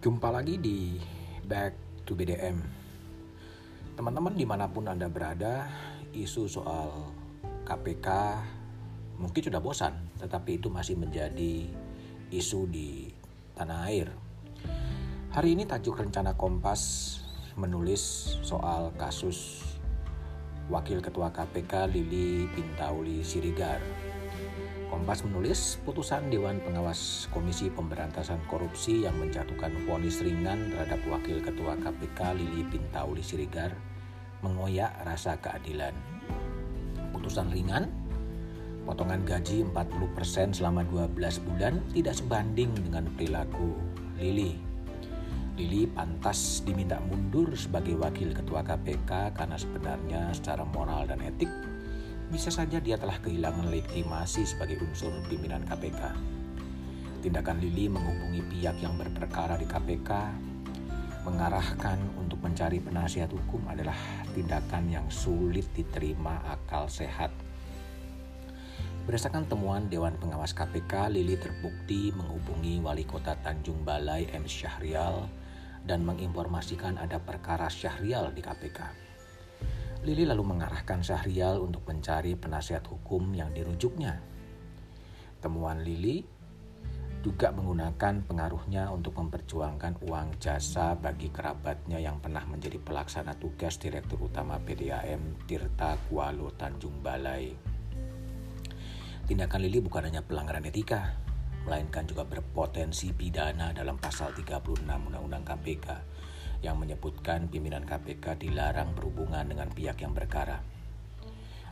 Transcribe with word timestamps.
Jumpa 0.00 0.32
lagi 0.32 0.56
di 0.56 0.96
Back 1.44 1.76
to 2.08 2.16
BDM 2.16 2.56
Teman-teman 4.00 4.32
di 4.32 4.48
mana 4.48 4.64
pun 4.64 4.88
Anda 4.88 5.12
berada 5.12 5.68
Isu 6.16 6.48
soal 6.48 6.88
KPK 7.68 8.08
mungkin 9.20 9.42
sudah 9.44 9.60
bosan 9.60 9.92
Tetapi 10.16 10.56
itu 10.56 10.72
masih 10.72 10.96
menjadi 10.96 11.68
isu 12.32 12.64
di 12.72 13.12
tanah 13.52 13.92
air. 13.92 14.08
Hari 15.36 15.52
ini 15.52 15.68
tajuk 15.68 16.00
rencana 16.00 16.32
Kompas 16.32 17.20
menulis 17.60 18.00
soal 18.40 18.96
kasus 18.96 19.68
Wakil 20.72 21.04
Ketua 21.04 21.28
KPK 21.28 21.92
Lili 21.92 22.48
Pintauli 22.56 23.20
Sirigar 23.20 23.84
Kompas 24.90 25.22
menulis 25.22 25.78
putusan 25.86 26.34
Dewan 26.34 26.58
Pengawas 26.66 27.30
Komisi 27.30 27.70
Pemberantasan 27.70 28.42
Korupsi 28.50 29.06
yang 29.06 29.14
menjatuhkan 29.22 29.70
vonis 29.86 30.18
ringan 30.18 30.74
terhadap 30.74 30.98
Wakil 31.06 31.38
Ketua 31.38 31.78
KPK 31.78 32.34
Lili 32.34 32.66
Pintauli 32.66 33.22
Sirigar 33.22 33.70
mengoyak 34.42 34.90
rasa 35.06 35.38
keadilan. 35.38 35.94
Putusan 37.14 37.54
ringan, 37.54 37.86
potongan 38.82 39.22
gaji 39.22 39.62
40% 39.62 40.58
selama 40.58 40.82
12 40.82 41.14
bulan 41.46 41.78
tidak 41.94 42.18
sebanding 42.18 42.74
dengan 42.74 43.06
perilaku 43.14 43.78
Lili. 44.18 44.58
Lili 45.54 45.86
pantas 45.86 46.66
diminta 46.66 46.98
mundur 46.98 47.54
sebagai 47.54 47.94
Wakil 47.94 48.34
Ketua 48.34 48.66
KPK 48.66 49.38
karena 49.38 49.54
sebenarnya 49.54 50.34
secara 50.34 50.66
moral 50.66 51.06
dan 51.06 51.22
etik 51.22 51.46
bisa 52.30 52.46
saja 52.46 52.78
dia 52.78 52.94
telah 52.94 53.18
kehilangan 53.18 53.66
legitimasi 53.74 54.46
sebagai 54.46 54.78
unsur 54.86 55.10
pimpinan 55.26 55.66
KPK. 55.66 56.14
Tindakan 57.26 57.58
Lili 57.58 57.90
menghubungi 57.90 58.40
pihak 58.46 58.78
yang 58.80 58.94
berperkara 58.94 59.58
di 59.58 59.66
KPK, 59.66 60.10
mengarahkan 61.26 61.98
untuk 62.16 62.38
mencari 62.40 62.78
penasihat 62.80 63.28
hukum 63.28 63.66
adalah 63.68 63.98
tindakan 64.32 64.88
yang 64.88 65.06
sulit 65.10 65.66
diterima 65.74 66.40
akal 66.48 66.86
sehat. 66.86 67.34
Berdasarkan 69.04 69.50
temuan 69.50 69.90
Dewan 69.90 70.14
Pengawas 70.16 70.54
KPK, 70.54 71.10
Lili 71.10 71.34
terbukti 71.34 72.14
menghubungi 72.14 72.78
Wali 72.78 73.02
Kota 73.04 73.34
Tanjung 73.42 73.82
Balai 73.82 74.30
M. 74.30 74.46
Syahrial 74.46 75.26
dan 75.82 76.06
menginformasikan 76.06 76.94
ada 76.94 77.18
perkara 77.18 77.66
Syahrial 77.66 78.30
di 78.30 78.38
KPK. 78.38 79.09
Lili 80.00 80.24
lalu 80.24 80.56
mengarahkan 80.56 81.04
Syahrial 81.04 81.60
untuk 81.60 81.84
mencari 81.84 82.32
penasihat 82.32 82.80
hukum 82.88 83.36
yang 83.36 83.52
dirujuknya. 83.52 84.16
Temuan 85.44 85.84
Lili 85.84 86.24
juga 87.20 87.52
menggunakan 87.52 88.24
pengaruhnya 88.24 88.88
untuk 88.88 89.20
memperjuangkan 89.20 90.00
uang 90.08 90.40
jasa 90.40 90.96
bagi 90.96 91.28
kerabatnya 91.28 92.00
yang 92.00 92.16
pernah 92.16 92.40
menjadi 92.48 92.80
pelaksana 92.80 93.36
tugas 93.36 93.76
Direktur 93.76 94.24
Utama 94.24 94.56
PDAM 94.56 95.44
Tirta 95.44 96.00
Kualo 96.08 96.48
Tanjung 96.56 97.04
Balai. 97.04 97.52
Tindakan 99.28 99.60
Lili 99.60 99.84
bukan 99.84 100.08
hanya 100.08 100.24
pelanggaran 100.24 100.64
etika, 100.64 101.12
melainkan 101.68 102.08
juga 102.08 102.24
berpotensi 102.24 103.12
pidana 103.12 103.76
dalam 103.76 104.00
pasal 104.00 104.32
36 104.32 104.80
Undang-Undang 104.88 105.44
KPK 105.44 105.86
yang 106.60 106.76
menyebutkan 106.76 107.48
pimpinan 107.48 107.88
KPK 107.88 108.36
dilarang 108.36 108.92
berhubungan 108.92 109.48
dengan 109.48 109.68
pihak 109.72 110.04
yang 110.04 110.12
berkara. 110.12 110.60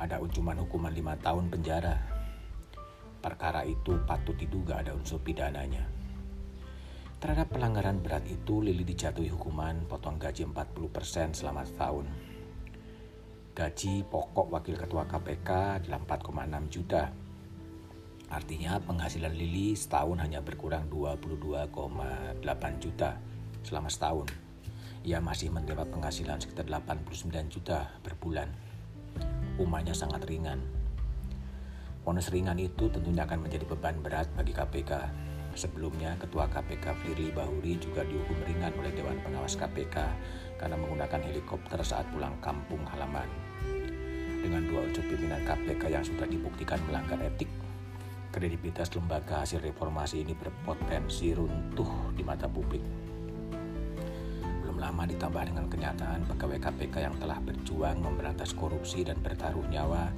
Ada 0.00 0.16
uncuman 0.24 0.56
hukuman 0.64 0.92
lima 0.92 1.20
tahun 1.20 1.52
penjara. 1.52 1.96
Perkara 3.20 3.68
itu 3.68 4.00
patut 4.08 4.32
diduga 4.32 4.80
ada 4.80 4.96
unsur 4.96 5.20
pidananya. 5.20 5.84
Terhadap 7.20 7.52
pelanggaran 7.52 8.00
berat 8.00 8.24
itu, 8.24 8.64
Lili 8.64 8.80
dijatuhi 8.80 9.28
hukuman 9.28 9.84
potong 9.84 10.16
gaji 10.16 10.48
40% 10.48 11.36
selama 11.36 11.68
setahun. 11.68 12.08
Gaji 13.52 14.08
pokok 14.08 14.48
wakil 14.48 14.80
ketua 14.80 15.04
KPK 15.04 15.84
adalah 15.84 16.00
4,6 16.00 16.72
juta. 16.72 17.12
Artinya 18.32 18.80
penghasilan 18.80 19.36
Lili 19.36 19.76
setahun 19.76 20.16
hanya 20.24 20.40
berkurang 20.40 20.88
22,8 20.88 22.40
juta 22.80 23.20
selama 23.60 23.92
setahun 23.92 24.49
ia 25.00 25.16
masih 25.16 25.48
menerima 25.48 25.88
penghasilan 25.88 26.44
sekitar 26.44 26.68
89 26.68 27.48
juta 27.48 27.88
per 28.04 28.20
bulan. 28.20 28.52
Hukumannya 29.56 29.96
sangat 29.96 30.28
ringan. 30.28 30.60
Bonus 32.04 32.28
ringan 32.28 32.60
itu 32.60 32.88
tentunya 32.92 33.24
akan 33.24 33.48
menjadi 33.48 33.64
beban 33.64 33.96
berat 34.04 34.28
bagi 34.36 34.52
KPK. 34.52 34.92
Sebelumnya, 35.56 36.14
Ketua 36.20 36.46
KPK 36.46 36.94
Firly 37.00 37.32
Bahuri 37.32 37.80
juga 37.80 38.04
dihukum 38.06 38.38
ringan 38.44 38.76
oleh 38.76 38.92
Dewan 38.92 39.18
Pengawas 39.24 39.56
KPK 39.56 39.96
karena 40.60 40.76
menggunakan 40.76 41.20
helikopter 41.26 41.80
saat 41.80 42.06
pulang 42.12 42.36
kampung 42.44 42.84
halaman. 42.86 43.26
Dengan 44.40 44.64
dua 44.68 44.88
unsur 44.88 45.04
pimpinan 45.08 45.42
KPK 45.44 45.82
yang 45.92 46.04
sudah 46.04 46.24
dibuktikan 46.24 46.80
melanggar 46.88 47.20
etik, 47.20 47.48
kredibilitas 48.32 48.92
lembaga 48.96 49.44
hasil 49.44 49.60
reformasi 49.60 50.24
ini 50.24 50.32
berpotensi 50.36 51.34
runtuh 51.36 52.14
di 52.14 52.22
mata 52.24 52.48
publik 52.48 53.09
lama 54.80 55.04
ditambah 55.04 55.52
dengan 55.52 55.68
kenyataan 55.68 56.24
pegawai 56.24 56.56
KPK 56.56 57.04
yang 57.04 57.14
telah 57.20 57.36
berjuang 57.44 58.00
memberantas 58.00 58.56
korupsi 58.56 59.04
dan 59.04 59.20
bertaruh 59.20 59.68
nyawa 59.68 60.08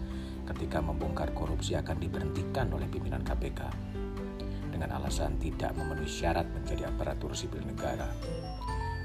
ketika 0.55 0.79
membongkar 0.79 1.35
korupsi 1.35 1.75
akan 1.75 1.99
diberhentikan 1.99 2.71
oleh 2.71 2.87
pimpinan 2.87 3.27
KPK 3.27 3.67
dengan 4.71 4.99
alasan 4.99 5.37
tidak 5.43 5.75
memenuhi 5.75 6.09
syarat 6.09 6.47
menjadi 6.55 6.89
aparatur 6.89 7.35
sipil 7.35 7.63
negara. 7.63 8.09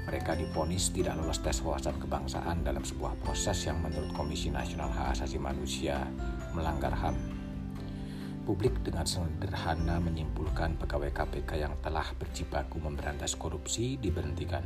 Mereka 0.08 0.40
difonis 0.40 0.88
tidak 0.88 1.20
lolos 1.20 1.44
tes 1.44 1.60
wawasan 1.60 2.00
kebangsaan 2.00 2.64
dalam 2.64 2.80
sebuah 2.80 3.12
proses 3.20 3.68
yang 3.68 3.76
menurut 3.84 4.08
Komisi 4.16 4.48
Nasional 4.48 4.88
Hak 4.88 5.20
Asasi 5.20 5.36
Manusia 5.36 6.00
melanggar 6.56 6.96
HAM. 6.96 7.14
Publik 8.48 8.80
dengan 8.80 9.04
sederhana 9.04 10.00
menyimpulkan 10.00 10.80
pegawai 10.80 11.12
KPK 11.12 11.68
yang 11.68 11.76
telah 11.84 12.08
berjibaku 12.16 12.80
memberantas 12.80 13.36
korupsi 13.36 14.00
diberhentikan 14.00 14.64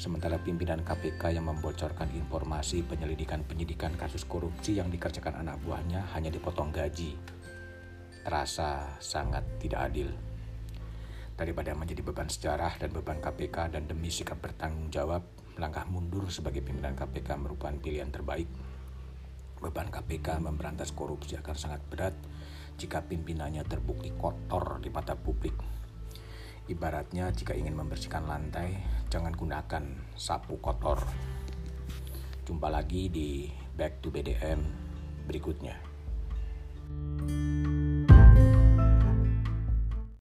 sementara 0.00 0.40
pimpinan 0.40 0.80
KPK 0.80 1.36
yang 1.36 1.44
membocorkan 1.52 2.08
informasi 2.16 2.80
penyelidikan 2.88 3.44
penyidikan 3.44 3.92
kasus 4.00 4.24
korupsi 4.24 4.80
yang 4.80 4.88
dikerjakan 4.88 5.44
anak 5.44 5.60
buahnya 5.60 6.08
hanya 6.16 6.32
dipotong 6.32 6.72
gaji. 6.72 7.20
Terasa 8.24 8.96
sangat 8.96 9.44
tidak 9.60 9.92
adil. 9.92 10.08
Daripada 11.36 11.76
menjadi 11.76 12.00
beban 12.00 12.32
sejarah 12.32 12.80
dan 12.80 12.96
beban 12.96 13.20
KPK 13.20 13.76
dan 13.76 13.84
demi 13.84 14.08
sikap 14.08 14.40
bertanggung 14.40 14.88
jawab, 14.88 15.20
langkah 15.60 15.84
mundur 15.84 16.32
sebagai 16.32 16.64
pimpinan 16.64 16.96
KPK 16.96 17.36
merupakan 17.36 17.76
pilihan 17.76 18.08
terbaik. 18.08 18.48
Beban 19.60 19.92
KPK 19.92 20.40
memberantas 20.40 20.96
korupsi 20.96 21.36
akan 21.36 21.56
sangat 21.60 21.84
berat 21.92 22.16
jika 22.80 23.04
pimpinannya 23.04 23.68
terbukti 23.68 24.16
kotor 24.16 24.80
di 24.80 24.88
mata 24.88 25.12
publik 25.12 25.79
Ibaratnya 26.70 27.34
jika 27.34 27.50
ingin 27.50 27.74
membersihkan 27.74 28.30
lantai, 28.30 28.78
jangan 29.10 29.34
gunakan 29.34 29.82
sapu 30.14 30.54
kotor. 30.62 31.02
Jumpa 32.46 32.70
lagi 32.70 33.10
di 33.10 33.50
Back 33.74 33.98
to 33.98 34.14
BDM 34.14 34.62
berikutnya. 35.26 35.89